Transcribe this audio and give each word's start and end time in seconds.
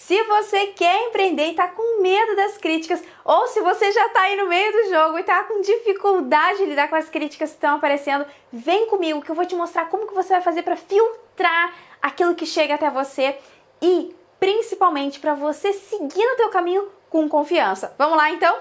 Se 0.00 0.20
você 0.24 0.68
quer 0.68 1.08
empreender 1.08 1.48
e 1.48 1.50
está 1.50 1.68
com 1.68 2.00
medo 2.00 2.34
das 2.34 2.56
críticas, 2.56 3.02
ou 3.22 3.46
se 3.48 3.60
você 3.60 3.92
já 3.92 4.06
está 4.06 4.22
aí 4.22 4.34
no 4.34 4.48
meio 4.48 4.72
do 4.72 4.88
jogo 4.88 5.18
e 5.18 5.20
está 5.20 5.44
com 5.44 5.60
dificuldade 5.60 6.58
de 6.58 6.64
lidar 6.64 6.88
com 6.88 6.96
as 6.96 7.10
críticas 7.10 7.50
que 7.50 7.56
estão 7.56 7.76
aparecendo, 7.76 8.24
vem 8.50 8.86
comigo 8.86 9.20
que 9.20 9.30
eu 9.30 9.34
vou 9.34 9.44
te 9.44 9.54
mostrar 9.54 9.90
como 9.90 10.06
que 10.06 10.14
você 10.14 10.32
vai 10.32 10.40
fazer 10.40 10.62
para 10.62 10.74
filtrar 10.74 11.74
aquilo 12.00 12.34
que 12.34 12.46
chega 12.46 12.74
até 12.76 12.88
você 12.88 13.36
e 13.80 14.16
principalmente 14.40 15.20
para 15.20 15.34
você 15.34 15.74
seguir 15.74 16.26
no 16.26 16.36
teu 16.36 16.48
caminho 16.48 16.88
com 17.10 17.28
confiança. 17.28 17.94
Vamos 17.98 18.16
lá 18.16 18.30
então? 18.30 18.58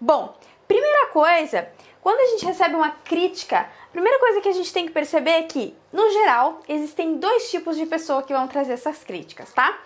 Bom, 0.00 0.36
primeira 0.66 1.06
coisa, 1.06 1.70
quando 2.02 2.18
a 2.18 2.26
gente 2.32 2.44
recebe 2.44 2.74
uma 2.74 2.90
crítica, 2.90 3.60
a 3.60 3.92
primeira 3.92 4.18
coisa 4.18 4.40
que 4.40 4.48
a 4.48 4.52
gente 4.52 4.72
tem 4.72 4.86
que 4.86 4.92
perceber 4.92 5.30
é 5.30 5.42
que, 5.44 5.72
no 5.92 6.10
geral, 6.10 6.60
existem 6.68 7.16
dois 7.16 7.48
tipos 7.48 7.76
de 7.76 7.86
pessoa 7.86 8.24
que 8.24 8.34
vão 8.34 8.48
trazer 8.48 8.72
essas 8.72 9.04
críticas, 9.04 9.52
tá? 9.52 9.78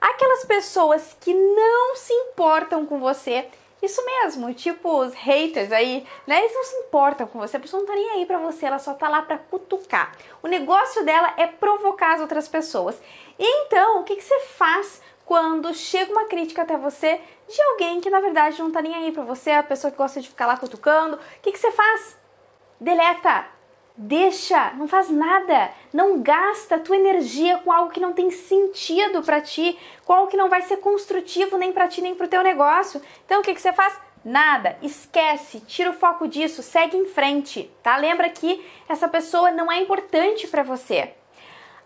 Aquelas 0.00 0.44
pessoas 0.44 1.16
que 1.20 1.34
não 1.34 1.96
se 1.96 2.12
importam 2.12 2.86
com 2.86 2.98
você, 3.00 3.48
isso 3.82 4.04
mesmo, 4.04 4.52
tipo 4.54 4.88
os 5.00 5.14
haters 5.14 5.70
aí, 5.70 6.06
né? 6.26 6.40
Eles 6.40 6.54
não 6.54 6.64
se 6.64 6.76
importam 6.76 7.26
com 7.26 7.38
você, 7.38 7.56
a 7.56 7.60
pessoa 7.60 7.80
não 7.80 7.86
tá 7.86 7.94
nem 7.94 8.10
aí 8.10 8.26
pra 8.26 8.38
você, 8.38 8.66
ela 8.66 8.78
só 8.78 8.94
tá 8.94 9.08
lá 9.08 9.22
pra 9.22 9.38
cutucar. 9.38 10.16
O 10.42 10.48
negócio 10.48 11.04
dela 11.04 11.32
é 11.36 11.46
provocar 11.46 12.14
as 12.14 12.20
outras 12.20 12.48
pessoas. 12.48 13.00
Então, 13.38 14.00
o 14.00 14.04
que, 14.04 14.16
que 14.16 14.24
você 14.24 14.40
faz 14.40 15.00
quando 15.24 15.74
chega 15.74 16.10
uma 16.10 16.24
crítica 16.24 16.62
até 16.62 16.76
você 16.76 17.20
de 17.48 17.62
alguém 17.62 18.00
que 18.00 18.10
na 18.10 18.20
verdade 18.20 18.60
não 18.60 18.72
tá 18.72 18.82
nem 18.82 18.94
aí 18.94 19.12
pra 19.12 19.22
você, 19.22 19.50
a 19.50 19.62
pessoa 19.62 19.90
que 19.90 19.96
gosta 19.96 20.20
de 20.20 20.28
ficar 20.28 20.46
lá 20.46 20.56
cutucando? 20.56 21.16
O 21.16 21.20
que, 21.42 21.52
que 21.52 21.58
você 21.58 21.70
faz? 21.70 22.16
Deleta! 22.80 23.57
Deixa, 24.00 24.74
não 24.74 24.86
faz 24.86 25.10
nada, 25.10 25.72
não 25.92 26.22
gasta 26.22 26.76
a 26.76 26.78
tua 26.78 26.96
energia 26.96 27.58
com 27.58 27.72
algo 27.72 27.90
que 27.90 27.98
não 27.98 28.12
tem 28.12 28.30
sentido 28.30 29.24
para 29.24 29.40
ti, 29.40 29.76
com 30.04 30.12
algo 30.12 30.30
que 30.30 30.36
não 30.36 30.48
vai 30.48 30.62
ser 30.62 30.76
construtivo 30.76 31.58
nem 31.58 31.72
para 31.72 31.88
ti 31.88 32.00
nem 32.00 32.14
para 32.14 32.26
o 32.26 32.28
teu 32.28 32.44
negócio. 32.44 33.02
Então 33.26 33.40
o 33.40 33.42
que, 33.42 33.52
que 33.52 33.60
você 33.60 33.72
faz? 33.72 33.98
Nada, 34.24 34.78
esquece, 34.82 35.58
tira 35.62 35.90
o 35.90 35.94
foco 35.94 36.28
disso, 36.28 36.62
segue 36.62 36.96
em 36.96 37.06
frente, 37.06 37.68
tá? 37.82 37.96
Lembra 37.96 38.28
que 38.28 38.64
essa 38.88 39.08
pessoa 39.08 39.50
não 39.50 39.70
é 39.70 39.80
importante 39.80 40.46
para 40.46 40.62
você. 40.62 41.12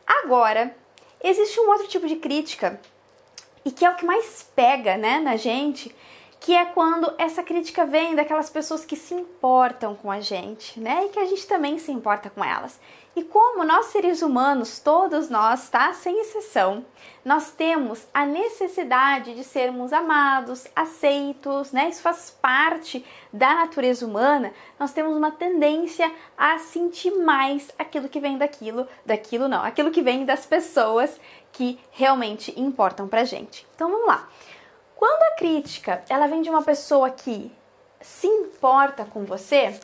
Agora, 0.07 0.77
existe 1.25 1.59
um 1.61 1.71
outro 1.71 1.89
tipo 1.89 2.07
de 2.07 2.17
crítica 2.17 2.79
e 3.65 3.71
que 3.71 3.87
é 3.87 3.91
o 3.91 3.97
que 3.97 4.05
mais 4.05 4.47
pega, 4.55 4.99
né, 4.99 5.19
na 5.19 5.37
gente, 5.37 5.95
que 6.43 6.57
é 6.57 6.65
quando 6.65 7.15
essa 7.19 7.41
crítica 7.41 7.87
vem 7.87 8.17
daquelas 8.17 8.51
pessoas 8.51 8.85
que 8.85 8.97
se 8.97 9.15
importam 9.15 9.95
com 9.95 10.11
a 10.11 10.19
gente, 10.19 10.81
né? 10.81 11.07
E 11.07 11.09
que 11.11 11.19
a 11.21 11.25
gente 11.25 11.47
também 11.47 11.79
se 11.79 11.93
importa 11.93 12.29
com 12.29 12.45
elas. 12.45 12.81
E 13.15 13.23
como 13.23 13.63
nós 13.63 13.87
seres 13.87 14.23
humanos, 14.23 14.81
todos 14.81 15.31
nós, 15.31 15.69
tá? 15.69 15.93
Sem 15.93 16.21
exceção, 16.21 16.85
nós 17.25 17.53
temos 17.53 18.09
a 18.13 18.27
necessidade 18.27 19.37
de 19.37 19.45
sermos 19.45 19.93
amados, 19.93 20.67
aceitos, 20.75 21.71
né? 21.71 21.89
Isso 21.89 22.03
faz 22.03 22.37
parte 22.43 23.07
da 23.33 23.55
natureza 23.55 24.05
humana. 24.05 24.53
Nós 24.81 24.93
temos 24.93 25.17
uma 25.17 25.31
tendência 25.31 26.11
a 26.37 26.59
sentir 26.59 27.13
mais 27.19 27.71
aquilo 27.79 28.09
que 28.09 28.19
vem 28.19 28.37
daquilo, 28.37 28.89
daquilo 29.07 29.47
não, 29.47 29.63
aquilo 29.63 29.93
que 29.93 30.03
vem 30.03 30.25
das 30.25 30.45
pessoas 30.45 31.21
que 31.53 31.79
realmente 31.93 32.53
importam 32.59 33.07
pra 33.07 33.23
gente. 33.23 33.65
Então 33.77 33.89
vamos 33.89 34.09
lá. 34.09 34.29
Quando 35.03 35.23
a 35.25 35.37
crítica 35.37 36.01
ela 36.09 36.29
vem 36.29 36.43
de 36.43 36.49
uma 36.49 36.63
pessoa 36.63 37.11
que 37.11 37.51
se 38.01 38.29
importa 38.29 39.05
com 39.05 39.25
você, 39.25 39.75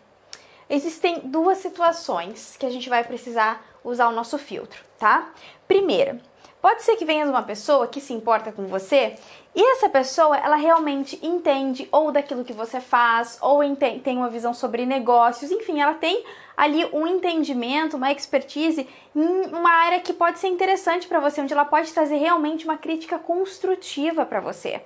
existem 0.70 1.22
duas 1.24 1.58
situações 1.58 2.56
que 2.56 2.64
a 2.64 2.70
gente 2.70 2.88
vai 2.88 3.02
precisar 3.02 3.66
usar 3.82 4.06
o 4.10 4.12
nosso 4.12 4.38
filtro, 4.38 4.80
tá? 4.96 5.28
Primeira, 5.66 6.20
pode 6.62 6.84
ser 6.84 6.94
que 6.94 7.04
venha 7.04 7.24
de 7.24 7.32
uma 7.32 7.42
pessoa 7.42 7.88
que 7.88 8.00
se 8.00 8.12
importa 8.12 8.52
com 8.52 8.68
você 8.68 9.16
e 9.56 9.72
essa 9.72 9.88
pessoa 9.88 10.36
ela 10.36 10.54
realmente 10.54 11.18
entende 11.20 11.88
ou 11.90 12.12
daquilo 12.12 12.44
que 12.44 12.52
você 12.52 12.80
faz 12.80 13.38
ou 13.40 13.58
tem 13.76 14.16
uma 14.16 14.30
visão 14.30 14.54
sobre 14.54 14.86
negócios, 14.86 15.50
enfim, 15.50 15.80
ela 15.80 15.94
tem 15.94 16.24
ali 16.56 16.84
um 16.92 17.08
entendimento, 17.08 17.96
uma 17.96 18.12
expertise 18.12 18.88
em 19.16 19.46
uma 19.48 19.72
área 19.72 19.98
que 19.98 20.12
pode 20.12 20.38
ser 20.38 20.46
interessante 20.46 21.08
para 21.08 21.18
você, 21.18 21.40
onde 21.40 21.52
ela 21.52 21.64
pode 21.64 21.92
trazer 21.92 22.18
realmente 22.18 22.64
uma 22.64 22.76
crítica 22.76 23.18
construtiva 23.18 24.24
para 24.24 24.38
você. 24.38 24.80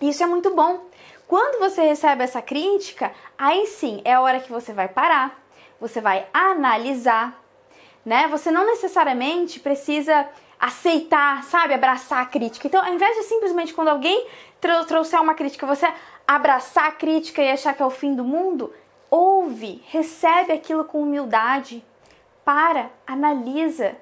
Isso 0.00 0.22
é 0.22 0.26
muito 0.26 0.54
bom. 0.54 0.86
Quando 1.28 1.60
você 1.60 1.82
recebe 1.82 2.24
essa 2.24 2.40
crítica, 2.42 3.12
aí 3.38 3.66
sim 3.66 4.00
é 4.04 4.14
a 4.14 4.20
hora 4.20 4.40
que 4.40 4.50
você 4.50 4.72
vai 4.72 4.88
parar, 4.88 5.40
você 5.80 6.00
vai 6.00 6.26
analisar, 6.32 7.40
né? 8.04 8.26
Você 8.28 8.50
não 8.50 8.66
necessariamente 8.66 9.60
precisa 9.60 10.28
aceitar, 10.58 11.44
sabe, 11.44 11.74
abraçar 11.74 12.22
a 12.22 12.26
crítica. 12.26 12.66
Então, 12.66 12.84
ao 12.84 12.92
invés 12.92 13.16
de 13.16 13.22
simplesmente 13.24 13.72
quando 13.72 13.88
alguém 13.88 14.26
trouxer 14.86 15.20
uma 15.20 15.34
crítica, 15.34 15.66
você 15.66 15.86
abraçar 16.26 16.86
a 16.86 16.92
crítica 16.92 17.42
e 17.42 17.50
achar 17.50 17.74
que 17.74 17.82
é 17.82 17.86
o 17.86 17.90
fim 17.90 18.14
do 18.14 18.24
mundo, 18.24 18.72
ouve, 19.10 19.82
recebe 19.86 20.52
aquilo 20.52 20.84
com 20.84 21.02
humildade, 21.02 21.84
para, 22.44 22.90
analisa, 23.06 23.96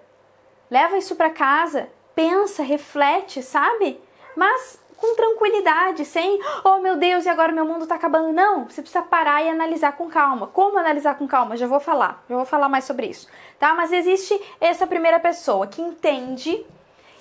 leva 0.70 0.96
isso 0.96 1.14
para 1.16 1.30
casa, 1.30 1.88
pensa, 2.14 2.62
reflete, 2.62 3.42
sabe? 3.42 4.00
Mas 4.36 4.80
com 4.98 5.14
tranquilidade, 5.14 6.04
sem, 6.04 6.40
oh 6.64 6.78
meu 6.78 6.96
Deus, 6.96 7.24
e 7.24 7.28
agora 7.28 7.52
meu 7.52 7.64
mundo 7.64 7.86
tá 7.86 7.94
acabando. 7.94 8.32
Não, 8.32 8.64
você 8.64 8.82
precisa 8.82 9.02
parar 9.02 9.42
e 9.42 9.48
analisar 9.48 9.92
com 9.92 10.08
calma. 10.08 10.48
Como 10.48 10.78
analisar 10.78 11.16
com 11.16 11.26
calma? 11.26 11.56
Já 11.56 11.66
vou 11.66 11.80
falar, 11.80 12.22
já 12.28 12.36
vou 12.36 12.44
falar 12.44 12.68
mais 12.68 12.84
sobre 12.84 13.06
isso, 13.06 13.28
tá? 13.58 13.74
Mas 13.74 13.92
existe 13.92 14.38
essa 14.60 14.86
primeira 14.86 15.20
pessoa 15.20 15.66
que 15.66 15.80
entende 15.80 16.66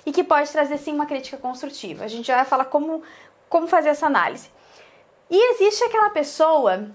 e 0.04 0.12
que 0.12 0.24
pode 0.24 0.50
trazer 0.50 0.78
sim 0.78 0.92
uma 0.92 1.06
crítica 1.06 1.36
construtiva. 1.36 2.04
A 2.04 2.08
gente 2.08 2.26
já 2.26 2.36
vai 2.36 2.44
falar 2.44 2.64
como, 2.64 3.02
como 3.48 3.66
fazer 3.66 3.90
essa 3.90 4.06
análise. 4.06 4.50
E 5.30 5.52
existe 5.52 5.84
aquela 5.84 6.10
pessoa 6.10 6.88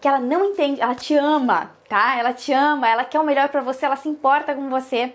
que 0.00 0.08
ela 0.08 0.18
não 0.18 0.44
entende, 0.46 0.80
ela 0.80 0.94
te 0.94 1.14
ama, 1.14 1.70
tá? 1.88 2.16
Ela 2.16 2.32
te 2.32 2.52
ama, 2.52 2.88
ela 2.88 3.04
quer 3.04 3.20
o 3.20 3.24
melhor 3.24 3.48
para 3.50 3.60
você, 3.60 3.84
ela 3.84 3.96
se 3.96 4.08
importa 4.08 4.54
com 4.54 4.70
você. 4.70 5.12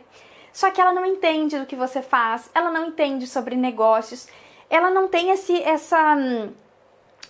Só 0.53 0.69
que 0.71 0.79
ela 0.79 0.93
não 0.93 1.05
entende 1.05 1.59
do 1.59 1.65
que 1.65 1.75
você 1.75 2.01
faz, 2.01 2.49
ela 2.53 2.69
não 2.71 2.85
entende 2.85 3.27
sobre 3.27 3.55
negócios, 3.55 4.27
ela 4.69 4.89
não 4.89 5.07
tem 5.07 5.31
esse, 5.31 5.61
essa, 5.61 6.15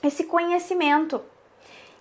esse 0.04 0.26
conhecimento. 0.26 1.22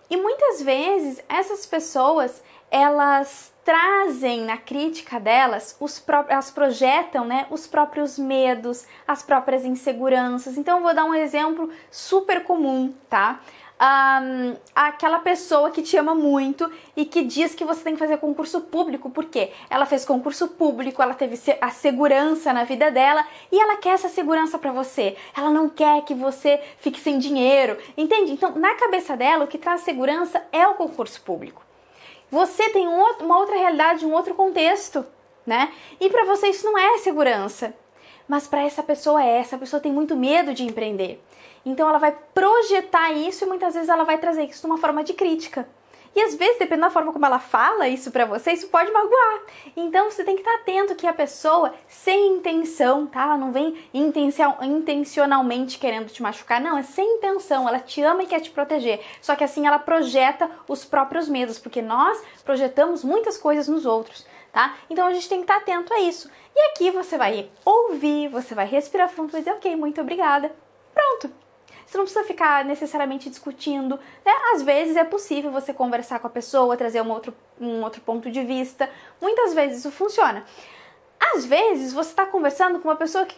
E 0.08 0.16
muitas 0.16 0.62
vezes 0.62 1.22
essas 1.28 1.66
pessoas 1.66 2.42
elas 2.70 3.52
trazem 3.64 4.42
na 4.42 4.56
crítica 4.56 5.18
delas, 5.18 5.76
os 5.80 6.02
elas 6.28 6.50
projetam 6.50 7.24
né, 7.24 7.46
os 7.50 7.66
próprios 7.66 8.18
medos, 8.18 8.84
as 9.06 9.22
próprias 9.22 9.64
inseguranças. 9.64 10.58
Então, 10.58 10.82
vou 10.82 10.94
dar 10.94 11.04
um 11.04 11.14
exemplo 11.14 11.70
super 11.90 12.44
comum, 12.44 12.92
tá? 13.08 13.40
Um, 13.80 14.56
aquela 14.74 15.18
pessoa 15.18 15.70
que 15.70 15.82
te 15.82 15.96
ama 15.96 16.14
muito 16.14 16.70
e 16.96 17.04
que 17.04 17.22
diz 17.22 17.54
que 17.54 17.64
você 17.64 17.82
tem 17.82 17.94
que 17.94 17.98
fazer 17.98 18.18
concurso 18.18 18.60
público, 18.60 19.10
porque 19.10 19.50
ela 19.68 19.84
fez 19.84 20.04
concurso 20.04 20.48
público, 20.48 21.02
ela 21.02 21.14
teve 21.14 21.38
a 21.60 21.70
segurança 21.70 22.52
na 22.52 22.64
vida 22.64 22.90
dela 22.90 23.26
e 23.50 23.58
ela 23.58 23.76
quer 23.76 23.90
essa 23.90 24.08
segurança 24.08 24.58
para 24.58 24.72
você. 24.72 25.16
Ela 25.36 25.50
não 25.50 25.68
quer 25.68 26.02
que 26.02 26.14
você 26.14 26.60
fique 26.78 27.00
sem 27.00 27.18
dinheiro, 27.18 27.76
entende? 27.96 28.32
Então, 28.32 28.52
na 28.56 28.74
cabeça 28.74 29.16
dela, 29.16 29.44
o 29.44 29.48
que 29.48 29.58
traz 29.58 29.82
segurança 29.82 30.42
é 30.52 30.66
o 30.66 30.74
concurso 30.74 31.20
público. 31.22 31.62
Você 32.30 32.70
tem 32.70 32.88
um 32.88 32.98
outro, 32.98 33.24
uma 33.24 33.38
outra 33.38 33.56
realidade, 33.56 34.06
um 34.06 34.12
outro 34.12 34.34
contexto, 34.34 35.04
né? 35.46 35.72
E 36.00 36.08
para 36.08 36.24
você 36.24 36.48
isso 36.48 36.64
não 36.64 36.78
é 36.78 36.98
segurança. 36.98 37.74
Mas 38.28 38.46
para 38.46 38.62
essa 38.62 38.82
pessoa 38.82 39.22
é, 39.22 39.38
essa 39.38 39.58
pessoa 39.58 39.80
tem 39.80 39.92
muito 39.92 40.16
medo 40.16 40.54
de 40.54 40.64
empreender. 40.64 41.22
Então 41.64 41.88
ela 41.88 41.98
vai 41.98 42.16
projetar 42.34 43.12
isso 43.12 43.44
e 43.44 43.46
muitas 43.46 43.74
vezes 43.74 43.88
ela 43.88 44.04
vai 44.04 44.18
trazer 44.18 44.44
isso 44.44 44.66
numa 44.66 44.78
forma 44.78 45.02
de 45.02 45.12
crítica. 45.14 45.66
E 46.16 46.20
às 46.20 46.34
vezes, 46.36 46.60
dependendo 46.60 46.86
da 46.86 46.90
forma 46.90 47.12
como 47.12 47.26
ela 47.26 47.40
fala 47.40 47.88
isso 47.88 48.12
para 48.12 48.24
você, 48.24 48.52
isso 48.52 48.68
pode 48.68 48.92
magoar. 48.92 49.40
Então 49.76 50.08
você 50.08 50.22
tem 50.22 50.36
que 50.36 50.42
estar 50.42 50.54
atento 50.54 50.94
que 50.94 51.08
a 51.08 51.12
pessoa, 51.12 51.74
sem 51.88 52.36
intenção, 52.36 53.04
tá? 53.06 53.24
Ela 53.24 53.36
não 53.36 53.50
vem 53.50 53.76
intencionalmente 53.92 55.76
querendo 55.76 56.08
te 56.08 56.22
machucar, 56.22 56.60
não, 56.60 56.78
é 56.78 56.82
sem 56.82 57.16
intenção. 57.16 57.66
Ela 57.66 57.80
te 57.80 58.00
ama 58.02 58.22
e 58.22 58.26
quer 58.26 58.40
te 58.40 58.50
proteger. 58.50 59.00
Só 59.20 59.34
que 59.34 59.42
assim 59.42 59.66
ela 59.66 59.78
projeta 59.78 60.48
os 60.68 60.84
próprios 60.84 61.28
medos, 61.28 61.58
porque 61.58 61.82
nós 61.82 62.22
projetamos 62.44 63.02
muitas 63.02 63.36
coisas 63.36 63.66
nos 63.66 63.84
outros. 63.84 64.24
Tá? 64.54 64.76
Então 64.88 65.08
a 65.08 65.12
gente 65.12 65.28
tem 65.28 65.38
que 65.38 65.44
estar 65.50 65.56
atento 65.56 65.92
a 65.92 65.98
isso. 65.98 66.30
E 66.54 66.60
aqui 66.70 66.88
você 66.92 67.18
vai 67.18 67.50
ouvir, 67.64 68.28
você 68.28 68.54
vai 68.54 68.64
respirar 68.64 69.08
fundo 69.08 69.36
e 69.36 69.40
dizer, 69.40 69.50
ok, 69.50 69.74
muito 69.74 70.00
obrigada. 70.00 70.54
Pronto, 70.94 71.28
você 71.84 71.98
não 71.98 72.04
precisa 72.04 72.24
ficar 72.24 72.64
necessariamente 72.64 73.28
discutindo. 73.28 73.98
Né? 74.24 74.32
Às 74.52 74.62
vezes 74.62 74.94
é 74.96 75.02
possível 75.02 75.50
você 75.50 75.74
conversar 75.74 76.20
com 76.20 76.28
a 76.28 76.30
pessoa, 76.30 76.76
trazer 76.76 77.02
um 77.02 77.10
outro, 77.10 77.34
um 77.60 77.82
outro 77.82 78.00
ponto 78.02 78.30
de 78.30 78.44
vista. 78.44 78.88
Muitas 79.20 79.52
vezes 79.54 79.78
isso 79.78 79.90
funciona. 79.90 80.44
Às 81.34 81.44
vezes 81.44 81.92
você 81.92 82.10
está 82.10 82.24
conversando 82.24 82.78
com 82.78 82.86
uma 82.86 82.94
pessoa 82.96 83.26
que 83.26 83.36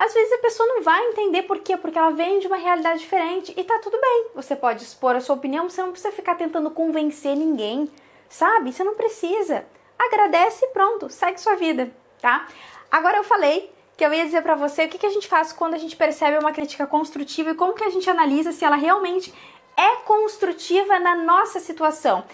às 0.00 0.12
vezes 0.12 0.32
a 0.32 0.38
pessoa 0.38 0.66
não 0.66 0.82
vai 0.82 1.00
entender 1.10 1.42
por 1.42 1.60
quê, 1.60 1.76
porque 1.76 1.96
ela 1.96 2.10
vem 2.10 2.40
de 2.40 2.48
uma 2.48 2.56
realidade 2.56 2.98
diferente 2.98 3.54
e 3.56 3.62
tá 3.62 3.78
tudo 3.78 4.00
bem. 4.00 4.30
Você 4.34 4.56
pode 4.56 4.82
expor 4.82 5.14
a 5.14 5.20
sua 5.20 5.36
opinião, 5.36 5.70
você 5.70 5.80
não 5.80 5.92
precisa 5.92 6.12
ficar 6.12 6.34
tentando 6.34 6.72
convencer 6.72 7.36
ninguém, 7.36 7.88
sabe? 8.28 8.72
Você 8.72 8.82
não 8.82 8.96
precisa. 8.96 9.64
Agradece 10.00 10.64
e 10.64 10.68
pronto, 10.68 11.10
segue 11.10 11.38
sua 11.38 11.56
vida, 11.56 11.90
tá? 12.22 12.48
Agora 12.90 13.18
eu 13.18 13.24
falei 13.24 13.70
que 13.98 14.04
eu 14.04 14.14
ia 14.14 14.24
dizer 14.24 14.42
para 14.42 14.54
você 14.54 14.86
o 14.86 14.88
que, 14.88 14.96
que 14.96 15.04
a 15.04 15.10
gente 15.10 15.28
faz 15.28 15.52
quando 15.52 15.74
a 15.74 15.78
gente 15.78 15.94
percebe 15.94 16.38
uma 16.38 16.52
crítica 16.52 16.86
construtiva 16.86 17.50
e 17.50 17.54
como 17.54 17.74
que 17.74 17.84
a 17.84 17.90
gente 17.90 18.08
analisa 18.08 18.50
se 18.50 18.64
ela 18.64 18.76
realmente 18.76 19.30
é 19.76 19.96
construtiva 20.06 20.98
na 20.98 21.16
nossa 21.16 21.60
situação. 21.60 22.24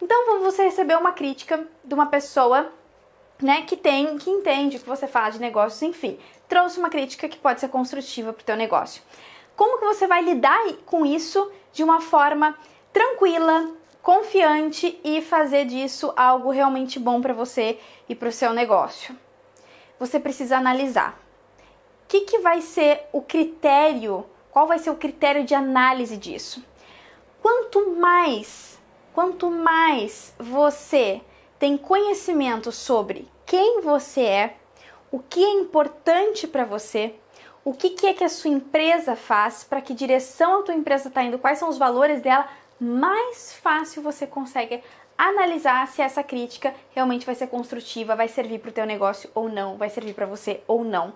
Então, 0.00 0.24
quando 0.24 0.42
você 0.42 0.64
receber 0.64 0.98
uma 0.98 1.12
crítica 1.12 1.64
de 1.84 1.94
uma 1.94 2.06
pessoa, 2.06 2.72
né, 3.40 3.62
que 3.62 3.76
tem, 3.76 4.18
que 4.18 4.28
entende 4.28 4.76
o 4.76 4.80
que 4.80 4.88
você 4.88 5.06
faz 5.06 5.34
de 5.34 5.40
negócios, 5.40 5.80
enfim, 5.80 6.18
trouxe 6.48 6.80
uma 6.80 6.90
crítica 6.90 7.28
que 7.28 7.38
pode 7.38 7.60
ser 7.60 7.68
construtiva 7.68 8.32
para 8.32 8.42
o 8.42 8.44
teu 8.44 8.56
negócio. 8.56 9.00
Como 9.54 9.78
que 9.78 9.84
você 9.84 10.08
vai 10.08 10.22
lidar 10.22 10.60
com 10.84 11.06
isso 11.06 11.52
de 11.72 11.84
uma 11.84 12.00
forma 12.00 12.58
tranquila, 12.92 13.70
confiante 14.02 14.98
e 15.04 15.22
fazer 15.22 15.64
disso 15.64 16.12
algo 16.16 16.50
realmente 16.50 16.98
bom 16.98 17.20
para 17.20 17.32
você 17.32 17.78
e 18.08 18.14
para 18.14 18.28
o 18.28 18.32
seu 18.32 18.52
negócio? 18.52 19.16
Você 19.98 20.18
precisa 20.18 20.56
analisar. 20.56 21.18
O 22.04 22.08
que, 22.08 22.22
que 22.22 22.38
vai 22.40 22.60
ser 22.60 23.02
o 23.12 23.22
critério? 23.22 24.26
Qual 24.50 24.66
vai 24.66 24.78
ser 24.78 24.90
o 24.90 24.96
critério 24.96 25.44
de 25.44 25.54
análise 25.54 26.16
disso? 26.16 26.62
Quanto 27.40 27.90
mais, 27.92 28.78
quanto 29.14 29.50
mais 29.50 30.34
você 30.38 31.22
tem 31.58 31.78
conhecimento 31.78 32.72
sobre 32.72 33.28
quem 33.46 33.80
você 33.80 34.22
é, 34.22 34.56
o 35.10 35.20
que 35.20 35.42
é 35.44 35.52
importante 35.52 36.46
para 36.46 36.64
você, 36.64 37.14
o 37.64 37.72
que, 37.72 37.90
que, 37.90 38.06
é 38.06 38.14
que 38.14 38.24
a 38.24 38.28
sua 38.28 38.50
empresa 38.50 39.14
faz, 39.14 39.62
para 39.62 39.80
que 39.80 39.94
direção 39.94 40.60
a 40.60 40.62
tua 40.64 40.74
empresa 40.74 41.08
está 41.08 41.22
indo, 41.22 41.38
quais 41.38 41.58
são 41.58 41.68
os 41.68 41.78
valores 41.78 42.20
dela, 42.20 42.48
mais 42.82 43.54
fácil 43.54 44.02
você 44.02 44.26
consegue 44.26 44.82
analisar 45.16 45.86
se 45.86 46.02
essa 46.02 46.22
crítica 46.22 46.74
realmente 46.90 47.24
vai 47.24 47.34
ser 47.34 47.46
construtiva, 47.46 48.16
vai 48.16 48.28
servir 48.28 48.58
para 48.58 48.70
o 48.70 48.72
teu 48.72 48.84
negócio 48.84 49.30
ou 49.34 49.48
não, 49.48 49.76
vai 49.76 49.88
servir 49.88 50.14
para 50.14 50.26
você 50.26 50.60
ou 50.66 50.82
não. 50.82 51.14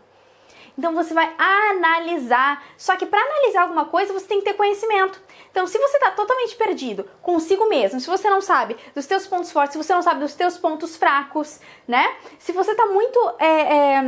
Então 0.78 0.94
você 0.94 1.14
vai 1.14 1.34
analisar. 1.38 2.62
Só 2.76 2.96
que 2.96 3.06
para 3.06 3.18
analisar 3.18 3.62
alguma 3.62 3.86
coisa 3.86 4.12
você 4.12 4.26
tem 4.26 4.38
que 4.38 4.44
ter 4.44 4.54
conhecimento. 4.54 5.20
Então, 5.50 5.66
se 5.66 5.78
você 5.78 5.96
está 5.96 6.10
totalmente 6.10 6.54
perdido 6.54 7.08
consigo 7.22 7.66
mesmo, 7.68 7.98
se 7.98 8.06
você 8.06 8.28
não 8.28 8.40
sabe 8.40 8.76
dos 8.94 9.06
teus 9.06 9.26
pontos 9.26 9.50
fortes, 9.50 9.72
se 9.72 9.82
você 9.82 9.94
não 9.94 10.02
sabe 10.02 10.20
dos 10.20 10.34
teus 10.34 10.58
pontos 10.58 10.96
fracos, 10.96 11.60
né? 11.88 12.14
Se 12.38 12.52
você 12.52 12.72
está 12.72 12.86
muito 12.86 13.18
é, 13.38 13.46
é, 13.46 14.02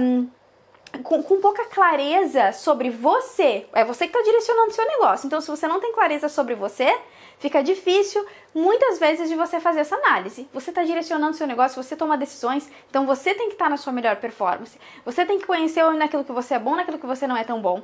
com, 1.02 1.23
com, 1.23 1.40
pouca 1.40 1.64
clareza 1.67 2.52
sobre 2.52 2.90
você, 2.90 3.67
é 3.73 3.85
você 3.85 4.06
que 4.06 4.17
está 4.17 4.23
direcionando 4.25 4.69
o 4.69 4.75
seu 4.75 4.87
negócio. 4.87 5.26
Então, 5.26 5.40
se 5.40 5.50
você 5.50 5.67
não 5.67 5.81
tem 5.81 5.93
clareza 5.93 6.29
sobre 6.29 6.55
você, 6.55 6.99
fica 7.38 7.62
difícil 7.62 8.25
muitas 8.55 8.99
vezes 8.99 9.29
de 9.29 9.35
você 9.35 9.61
fazer 9.61 9.81
essa 9.81 9.96
análise. 9.96 10.49
Você 10.52 10.70
está 10.70 10.82
direcionando 10.82 11.32
o 11.32 11.35
seu 11.35 11.46
negócio, 11.46 11.82
você 11.82 11.94
toma 11.94 12.17
decisões, 12.17 12.70
então 12.88 13.06
você 13.06 13.35
tem 13.35 13.49
que 13.49 13.55
estar 13.55 13.67
tá 13.67 13.70
na 13.70 13.76
sua 13.76 13.93
melhor 13.93 14.17
performance. 14.17 14.79
Você 15.05 15.25
tem 15.25 15.38
que 15.38 15.46
conhecer 15.46 15.85
naquilo 15.94 16.25
que 16.25 16.32
você 16.32 16.55
é 16.55 16.58
bom, 16.58 16.75
naquilo 16.75 16.99
que 16.99 17.06
você 17.06 17.26
não 17.26 17.37
é 17.37 17.44
tão 17.44 17.61
bom. 17.61 17.82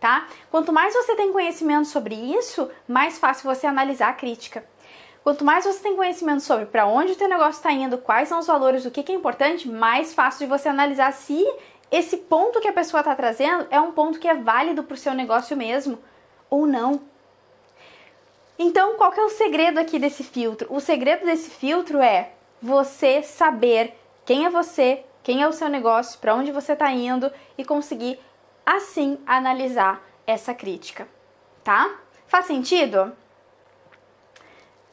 Tá? 0.00 0.26
Quanto 0.50 0.72
mais 0.72 0.92
você 0.94 1.16
tem 1.16 1.32
conhecimento 1.32 1.88
sobre 1.88 2.14
isso, 2.14 2.70
mais 2.86 3.18
fácil 3.18 3.44
você 3.52 3.66
analisar 3.66 4.10
a 4.10 4.12
crítica. 4.12 4.64
Quanto 5.24 5.42
mais 5.42 5.64
você 5.64 5.82
tem 5.82 5.96
conhecimento 5.96 6.42
sobre 6.42 6.66
para 6.66 6.86
onde 6.86 7.12
o 7.12 7.16
teu 7.16 7.26
negócio 7.26 7.52
está 7.52 7.72
indo, 7.72 7.96
quais 7.96 8.28
são 8.28 8.38
os 8.38 8.46
valores, 8.46 8.84
o 8.84 8.90
que, 8.90 9.02
que 9.02 9.10
é 9.10 9.14
importante, 9.14 9.66
mais 9.66 10.12
fácil 10.12 10.40
de 10.40 10.46
você 10.46 10.68
analisar 10.68 11.14
se 11.14 11.42
esse 11.94 12.16
ponto 12.16 12.60
que 12.60 12.66
a 12.66 12.72
pessoa 12.72 13.02
está 13.02 13.14
trazendo 13.14 13.68
é 13.70 13.80
um 13.80 13.92
ponto 13.92 14.18
que 14.18 14.26
é 14.26 14.34
válido 14.34 14.82
para 14.82 14.94
o 14.94 14.98
seu 14.98 15.14
negócio 15.14 15.56
mesmo 15.56 15.96
ou 16.50 16.66
não. 16.66 17.00
Então, 18.58 18.96
qual 18.96 19.12
que 19.12 19.20
é 19.20 19.24
o 19.24 19.30
segredo 19.30 19.78
aqui 19.78 19.96
desse 19.96 20.24
filtro? 20.24 20.66
O 20.74 20.80
segredo 20.80 21.24
desse 21.24 21.50
filtro 21.50 22.00
é 22.00 22.32
você 22.60 23.22
saber 23.22 23.94
quem 24.24 24.44
é 24.44 24.50
você, 24.50 25.04
quem 25.22 25.40
é 25.40 25.46
o 25.46 25.52
seu 25.52 25.68
negócio, 25.68 26.18
para 26.18 26.34
onde 26.34 26.50
você 26.50 26.72
está 26.72 26.90
indo 26.90 27.30
e 27.56 27.64
conseguir 27.64 28.18
assim 28.66 29.16
analisar 29.24 30.02
essa 30.26 30.52
crítica, 30.52 31.06
tá? 31.62 32.00
Faz 32.26 32.46
sentido? 32.46 33.12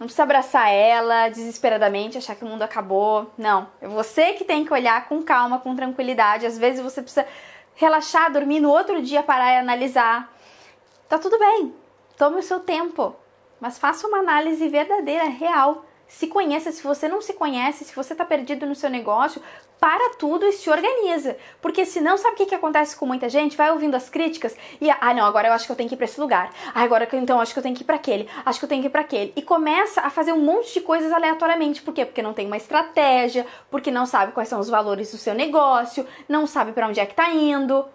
Não 0.02 0.08
precisa 0.08 0.24
abraçar 0.24 0.68
ela 0.68 1.30
desesperadamente, 1.30 2.18
achar 2.18 2.36
que 2.36 2.44
o 2.44 2.48
mundo 2.48 2.64
acabou. 2.64 3.32
Não, 3.38 3.68
é 3.80 3.88
você 3.88 4.34
que 4.34 4.44
tem 4.44 4.66
que 4.66 4.74
olhar 4.74 5.08
com 5.08 5.22
calma, 5.22 5.60
com 5.60 5.76
tranquilidade. 5.76 6.44
Às 6.44 6.58
vezes 6.58 6.82
você 6.82 7.04
precisa 7.04 7.28
relaxar, 7.76 8.32
dormir 8.32 8.60
no 8.60 8.72
outro 8.72 9.00
dia, 9.00 9.22
parar 9.22 9.54
e 9.54 9.58
analisar. 9.58 10.34
Tá 11.08 11.20
tudo 11.20 11.38
bem. 11.38 11.76
Tome 12.18 12.40
o 12.40 12.42
seu 12.42 12.62
tempo, 12.62 13.16
mas 13.60 13.78
faça 13.78 14.08
uma 14.08 14.18
análise 14.18 14.68
verdadeira, 14.70 15.26
real. 15.26 15.86
Se 16.12 16.28
conheça, 16.28 16.72
se 16.74 16.84
você 16.84 17.08
não 17.08 17.22
se 17.22 17.34
conhece, 17.34 17.86
se 17.86 17.96
você 17.96 18.14
está 18.14 18.26
perdido 18.26 18.66
no 18.66 18.76
seu 18.76 18.90
negócio, 18.90 19.42
para 19.80 20.14
tudo 20.16 20.46
e 20.46 20.52
se 20.52 20.70
organiza. 20.70 21.38
Porque 21.62 21.86
senão, 21.86 22.18
sabe 22.18 22.34
o 22.34 22.38
que, 22.38 22.48
que 22.48 22.54
acontece 22.54 22.96
com 22.98 23.06
muita 23.06 23.30
gente? 23.30 23.56
Vai 23.56 23.72
ouvindo 23.72 23.96
as 23.96 24.10
críticas 24.10 24.56
e, 24.80 24.92
ah, 24.92 25.14
não, 25.14 25.26
agora 25.26 25.48
eu 25.48 25.54
acho 25.54 25.66
que 25.66 25.72
eu 25.72 25.76
tenho 25.76 25.88
que 25.88 25.96
ir 25.96 25.98
para 25.98 26.06
esse 26.06 26.20
lugar. 26.20 26.52
Ah, 26.76 26.84
agora 26.84 27.08
então 27.14 27.40
acho 27.40 27.54
que 27.54 27.60
eu 27.60 27.64
tenho 27.64 27.76
que 27.76 27.84
ir 27.84 27.86
para 27.86 27.96
aquele. 27.96 28.30
Acho 28.46 28.60
que 28.60 28.66
eu 28.66 28.70
tenho 28.70 28.82
que 28.82 28.88
ir 28.88 28.92
para 28.92 29.02
aquele. 29.02 29.32
E 29.36 29.42
começa 29.42 30.02
a 30.02 30.10
fazer 30.10 30.34
um 30.34 30.42
monte 30.42 30.74
de 30.74 30.82
coisas 30.82 31.12
aleatoriamente. 31.14 31.82
Por 31.82 31.94
quê? 31.94 32.06
Porque 32.06 32.22
não 32.22 32.34
tem 32.34 32.46
uma 32.46 32.58
estratégia, 32.58 33.48
porque 33.72 33.90
não 33.90 34.06
sabe 34.06 34.34
quais 34.34 34.50
são 34.50 34.60
os 34.60 34.70
valores 34.70 35.12
do 35.12 35.18
seu 35.18 35.34
negócio, 35.34 36.06
não 36.28 36.46
sabe 36.46 36.74
para 36.74 36.88
onde 36.88 37.00
é 37.00 37.06
que 37.06 37.16
tá 37.16 37.30
indo. 37.32 37.86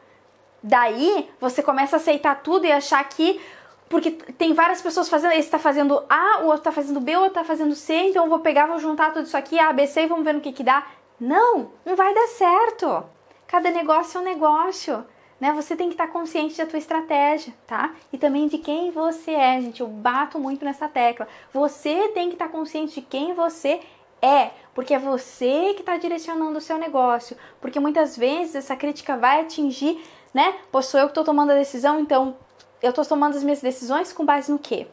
Daí, 0.62 1.28
você 1.38 1.62
começa 1.62 1.96
a 1.96 1.98
aceitar 1.98 2.42
tudo 2.42 2.64
e 2.66 2.72
achar 2.72 3.06
que 3.08 3.40
porque 3.88 4.10
tem 4.10 4.52
várias 4.52 4.82
pessoas 4.82 5.08
fazendo, 5.08 5.32
esse 5.32 5.50
tá 5.50 5.58
fazendo 5.58 6.02
A, 6.08 6.42
o 6.42 6.46
outro 6.46 6.62
tá 6.62 6.72
fazendo 6.72 7.00
B, 7.00 7.16
o 7.16 7.20
outro 7.20 7.34
tá 7.34 7.44
fazendo 7.44 7.74
C, 7.74 7.94
então 8.08 8.24
eu 8.24 8.30
vou 8.30 8.40
pegar, 8.40 8.66
vou 8.66 8.78
juntar 8.78 9.12
tudo 9.12 9.26
isso 9.26 9.36
aqui, 9.36 9.58
A, 9.58 9.72
B, 9.72 9.86
C 9.86 10.02
e 10.02 10.06
vamos 10.06 10.24
ver 10.24 10.34
no 10.34 10.40
que 10.40 10.52
que 10.52 10.64
dá. 10.64 10.86
Não, 11.20 11.70
não 11.84 11.94
vai 11.94 12.12
dar 12.12 12.26
certo. 12.28 13.04
Cada 13.46 13.70
negócio 13.70 14.18
é 14.18 14.20
um 14.20 14.24
negócio, 14.24 15.06
né? 15.40 15.52
Você 15.52 15.76
tem 15.76 15.88
que 15.88 15.94
estar 15.94 16.08
consciente 16.08 16.58
da 16.58 16.66
tua 16.66 16.78
estratégia, 16.78 17.54
tá? 17.66 17.94
E 18.12 18.18
também 18.18 18.48
de 18.48 18.58
quem 18.58 18.90
você 18.90 19.30
é, 19.30 19.60
gente. 19.60 19.80
Eu 19.80 19.86
bato 19.86 20.38
muito 20.38 20.64
nessa 20.64 20.88
tecla. 20.88 21.28
Você 21.52 22.08
tem 22.08 22.28
que 22.28 22.34
estar 22.34 22.48
consciente 22.48 22.96
de 22.96 23.02
quem 23.02 23.34
você 23.34 23.80
é, 24.20 24.50
porque 24.74 24.94
é 24.94 24.98
você 24.98 25.74
que 25.74 25.80
está 25.80 25.96
direcionando 25.96 26.58
o 26.58 26.60
seu 26.60 26.76
negócio. 26.76 27.36
Porque 27.60 27.78
muitas 27.78 28.16
vezes 28.16 28.56
essa 28.56 28.74
crítica 28.74 29.16
vai 29.16 29.42
atingir, 29.42 30.02
né? 30.34 30.56
Sou 30.82 30.98
eu 30.98 31.06
que 31.06 31.12
estou 31.12 31.24
tomando 31.24 31.52
a 31.52 31.54
decisão, 31.54 32.00
então 32.00 32.36
eu 32.82 32.90
estou 32.90 33.04
tomando 33.04 33.36
as 33.36 33.42
minhas 33.42 33.60
decisões 33.60 34.12
com 34.12 34.24
base 34.24 34.50
no 34.50 34.58
quê? 34.58 34.86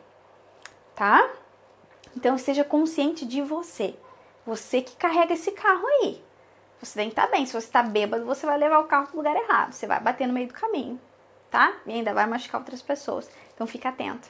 Tá? 0.95 1.29
Então 2.15 2.35
esteja 2.35 2.63
consciente 2.63 3.25
de 3.25 3.41
você. 3.41 3.95
Você 4.45 4.81
que 4.81 4.95
carrega 4.95 5.33
esse 5.33 5.51
carro 5.51 5.85
aí. 5.85 6.23
Você 6.81 6.99
tem 6.99 7.07
que 7.07 7.13
estar 7.13 7.27
tá 7.27 7.31
bem. 7.31 7.45
Se 7.45 7.53
você 7.53 7.67
está 7.67 7.81
bêbado, 7.81 8.25
você 8.25 8.45
vai 8.45 8.57
levar 8.57 8.79
o 8.79 8.85
carro 8.85 9.07
para 9.07 9.13
o 9.13 9.17
lugar 9.17 9.35
errado. 9.35 9.73
Você 9.73 9.87
vai 9.87 9.99
bater 9.99 10.27
no 10.27 10.33
meio 10.33 10.47
do 10.47 10.53
caminho, 10.53 10.99
tá? 11.49 11.73
E 11.85 11.93
ainda 11.93 12.13
vai 12.13 12.25
machucar 12.25 12.59
outras 12.59 12.81
pessoas. 12.81 13.29
Então 13.53 13.65
fica 13.65 13.89
atento. 13.89 14.27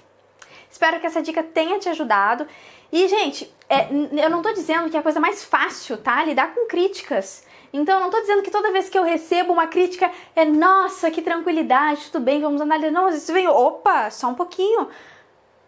Espero 0.69 0.99
que 0.99 1.07
essa 1.07 1.21
dica 1.21 1.43
tenha 1.43 1.79
te 1.79 1.89
ajudado. 1.89 2.47
E, 2.91 3.07
gente, 3.07 3.51
é, 3.67 3.87
eu 3.91 4.29
não 4.29 4.39
estou 4.39 4.53
dizendo 4.53 4.89
que 4.89 4.95
é 4.95 4.99
a 4.99 5.03
coisa 5.03 5.19
mais 5.19 5.43
fácil, 5.43 5.97
tá? 5.97 6.23
Lidar 6.23 6.53
com 6.53 6.67
críticas. 6.67 7.45
Então, 7.73 7.99
não 7.99 8.05
estou 8.05 8.21
dizendo 8.21 8.43
que 8.43 8.51
toda 8.51 8.71
vez 8.71 8.87
que 8.87 8.97
eu 8.97 9.03
recebo 9.03 9.51
uma 9.51 9.65
crítica 9.65 10.11
é 10.35 10.45
nossa, 10.45 11.09
que 11.09 11.23
tranquilidade, 11.23 12.11
tudo 12.11 12.23
bem, 12.23 12.39
vamos 12.39 12.61
analisar. 12.61 12.91
Não, 12.91 13.05
vezes 13.05 13.27
vem, 13.27 13.47
opa, 13.47 14.11
só 14.11 14.27
um 14.27 14.35
pouquinho. 14.35 14.87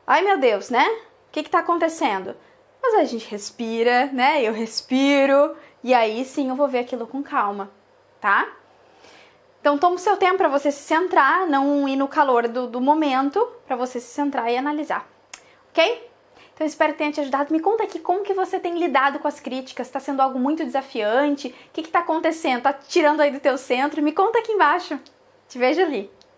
Ai 0.06 0.22
meu 0.22 0.38
Deus, 0.38 0.70
né? 0.70 0.88
O 0.88 1.32
que 1.32 1.40
está 1.40 1.60
acontecendo? 1.60 2.36
Mas 2.82 2.94
a 2.94 3.04
gente 3.06 3.28
respira, 3.28 4.06
né? 4.14 4.44
Eu 4.44 4.54
respiro 4.54 5.56
e 5.84 5.96
aí 5.96 6.24
sim 6.24 6.50
eu 6.50 6.56
vou 6.56 6.68
ver 6.68 6.80
aquilo 6.80 7.08
com 7.08 7.24
calma, 7.24 7.72
tá? 8.22 8.48
Então 9.60 9.76
toma 9.80 9.96
o 9.96 10.00
seu 10.00 10.16
tempo 10.16 10.38
para 10.38 10.48
você 10.48 10.72
se 10.72 10.84
centrar, 10.84 11.48
não 11.48 11.90
ir 11.90 11.96
no 11.96 12.08
calor 12.08 12.48
do, 12.48 12.68
do 12.68 12.80
momento, 12.80 13.44
para 13.66 13.76
você 13.76 14.00
se 14.00 14.14
centrar 14.14 14.52
e 14.52 14.58
analisar, 14.58 15.10
ok? 15.72 16.08
Então 16.56 16.66
espero 16.66 16.94
que 16.94 17.00
tenha 17.00 17.12
te 17.12 17.20
ajudado. 17.20 17.52
Me 17.52 17.60
conta 17.60 17.84
aqui 17.84 18.00
como 18.00 18.24
que 18.24 18.34
você 18.34 18.58
tem 18.58 18.80
lidado 18.80 19.20
com 19.20 19.28
as 19.28 19.42
críticas. 19.42 19.88
Está 19.88 20.00
sendo 20.00 20.22
algo 20.22 20.40
muito 20.40 20.64
desafiante? 20.64 21.50
O 21.50 21.74
que 21.74 21.82
está 21.82 22.00
acontecendo? 22.00 22.60
Está 22.60 22.72
tirando 22.72 23.20
aí 23.20 23.30
do 23.30 23.42
teu 23.42 23.58
centro? 23.58 24.02
Me 24.02 24.14
conta 24.14 24.40
aqui 24.40 24.54
embaixo. 24.54 24.98
Te 25.50 25.58
vejo 25.60 25.82
ali. 25.82 26.10